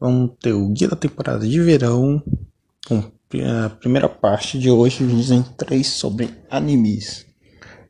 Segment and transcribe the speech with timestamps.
[0.00, 2.22] Vamos ter o guia da temporada de verão,
[2.90, 7.26] a primeira parte de hoje, dizem três sobre animes.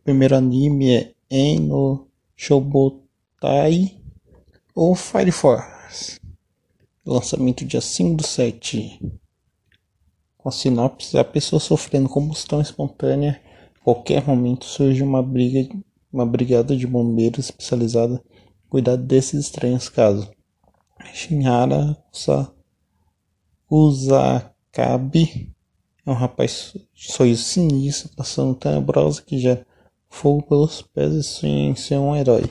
[0.00, 4.00] O primeiro anime é Eno Shobotai
[4.74, 6.18] ou Fire Force.
[7.04, 9.00] Lançamento dia 5 do 7.
[10.38, 13.38] Com a sinopse, a pessoa sofrendo combustão espontânea.
[13.82, 15.68] A qualquer momento surge uma briga,
[16.10, 20.37] uma brigada de bombeiros especializada em cuidar desses estranhos casos.
[21.12, 21.96] Shinhara
[23.70, 25.52] Usakabe
[26.06, 29.58] é um rapaz de sorriso sinistro, passando tenebrosa que já
[30.08, 32.44] fogo pelos pés e sonha em ser um herói.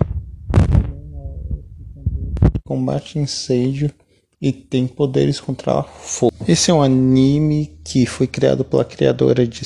[2.64, 3.92] Combate incêndio
[4.40, 6.34] e tem poderes contra fogo.
[6.48, 9.62] Esse é um anime que foi criado pela criadora de,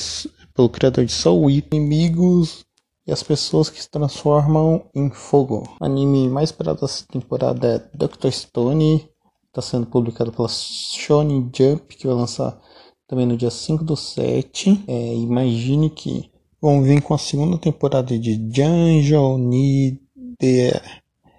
[0.54, 2.64] pelo criador de Soul Eater, inimigos
[3.06, 5.64] e as pessoas que se transformam em fogo.
[5.80, 9.08] O anime mais esperado dessa temporada é Doctor Stone,
[9.48, 12.58] está sendo publicado pela Shonen Jump, que vai lançar
[13.06, 14.84] também no dia 5 do 7.
[14.86, 20.00] É, imagine que vão vir com a segunda temporada de Janjo ni
[20.38, 20.70] de,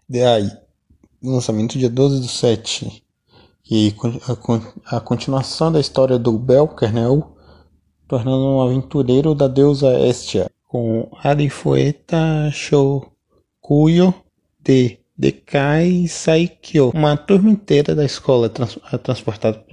[0.08, 0.22] de
[1.24, 3.04] lançamento dia 12 do 7.
[3.72, 3.96] E
[4.90, 7.38] a, a continuação da história do Belkernel,
[8.08, 14.12] tornando um aventureiro da deusa Estia com Arifueta Shokuyo
[14.60, 16.90] de Dekai Saikyo.
[16.96, 19.64] Uma turma inteira da escola é, trans é transportada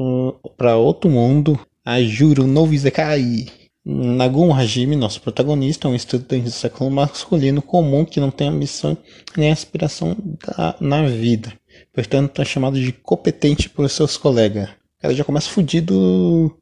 [0.59, 1.59] para outro mundo.
[1.83, 3.47] A Juro Isekai.
[3.83, 8.95] Nagun Hajime, nosso protagonista, é um estudante do século masculino comum que não tem ambição
[9.35, 10.15] nem aspiração
[10.47, 11.51] da, na vida.
[11.95, 14.69] Portanto, é chamado de competente por seus colegas.
[14.69, 16.55] O cara já começa fudido.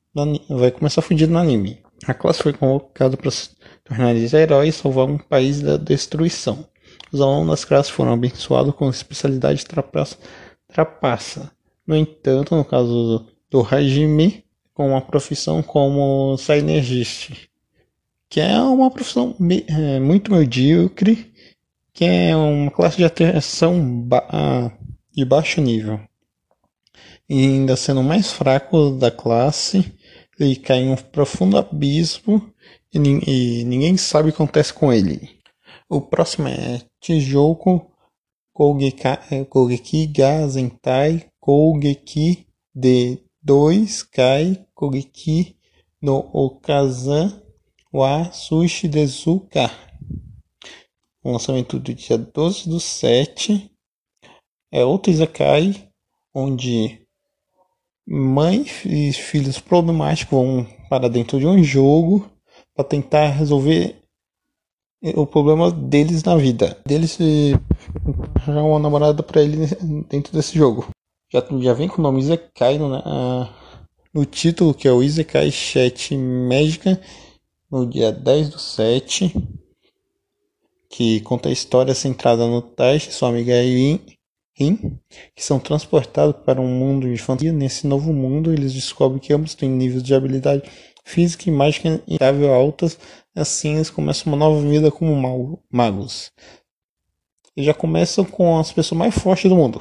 [0.49, 1.81] Vai começar fudido no anime.
[2.07, 3.31] A classe foi convocada para
[3.89, 6.67] tornar eles heróis e salvar um país da destruição.
[7.11, 11.51] Os alunos das classes foram abençoados com especialidade trapaça.
[11.87, 14.45] No entanto, no caso do Hajime,
[14.75, 17.49] com uma profissão como synergist,
[18.29, 19.35] que é uma profissão
[19.69, 21.33] é, muito medíocre,
[21.95, 24.71] que é uma classe de atração ba ah,
[25.11, 25.99] de baixo nível.
[27.29, 29.93] E ainda sendo mais fraco da classe,
[30.39, 32.53] ele cai em um profundo abismo
[32.93, 35.39] e, e ninguém sabe o que acontece com ele.
[35.89, 37.91] O próximo é Tijouko
[38.53, 45.57] Kogeki ga Zentai Kogeki de 2 Kai Kogeki
[46.03, 47.43] no Okazan
[47.93, 49.71] wa Sushi Dezuka.
[51.23, 53.71] O lançamento do dia 12 do 7
[54.73, 55.91] é outro Izakai
[56.35, 57.07] onde
[58.07, 62.38] mãe e filhos problemáticos vão para dentro de um jogo
[62.79, 63.97] para tentar resolver
[65.17, 66.81] o problema deles na vida.
[66.87, 67.19] Deles
[68.37, 69.67] arranjar uma namorada para ele
[70.09, 70.89] dentro desse jogo.
[71.33, 73.49] Já, já vem com o nome Izekai no, uh,
[74.15, 77.01] no título, que é o Izekai Chat Mágica,
[77.69, 79.35] no dia 10 do 7,
[80.89, 84.01] que conta a história centrada no Taishi e sua amiga Rin,
[85.35, 87.53] que são transportados para um mundo de fantasia.
[87.53, 90.63] Nesse novo mundo, eles descobrem que ambos têm níveis de habilidade
[91.09, 92.99] física e mágica instável altas,
[93.35, 96.31] assim eles começam uma nova vida como magos.
[97.57, 99.81] E já começam com as pessoas mais fortes do mundo.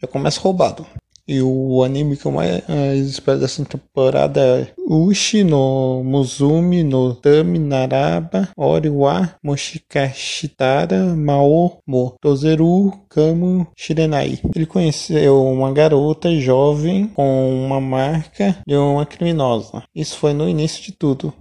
[0.00, 0.86] Já começa roubado.
[1.26, 2.62] E o anime que eu mais
[3.06, 12.92] espero dessa temporada é Ushi no Muzumi no Tami Naraba Oriwa Moshikashitara Mao Mo Tozeru
[13.08, 14.38] Kamo Shirenai.
[14.54, 19.82] Ele conheceu uma garota jovem com uma marca de uma criminosa.
[19.94, 21.32] Isso foi no início de tudo.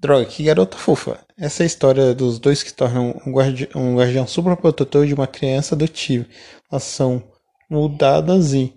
[0.00, 1.20] Droga, que garota fofa.
[1.36, 5.74] Essa é história dos dois que tornam um, um guardião super protetor de uma criança
[5.74, 6.24] adotiva.
[6.72, 7.22] Elas são
[7.70, 8.74] mudadas e